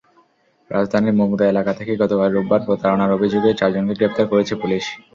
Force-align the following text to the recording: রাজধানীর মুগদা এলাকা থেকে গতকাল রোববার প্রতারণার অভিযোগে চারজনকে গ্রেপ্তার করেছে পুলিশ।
রাজধানীর 0.71 1.17
মুগদা 1.19 1.45
এলাকা 1.47 1.71
থেকে 1.79 1.93
গতকাল 2.01 2.29
রোববার 2.31 2.61
প্রতারণার 2.67 3.15
অভিযোগে 3.17 3.51
চারজনকে 3.59 3.97
গ্রেপ্তার 3.99 4.25
করেছে 4.31 4.53
পুলিশ। 4.61 4.85